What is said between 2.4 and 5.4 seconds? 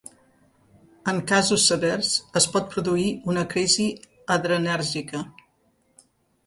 es pot produir una crisi adrenèrgica.